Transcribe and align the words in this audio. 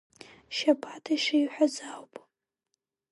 Шьабаҭ 0.55 1.05
ишиҳәаз 1.15 1.75
ауп. 1.91 2.13